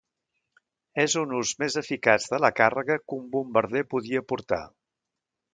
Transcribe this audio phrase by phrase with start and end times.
[1.03, 4.65] És un ús més eficaç de la càrrega que un bombarder podia portar.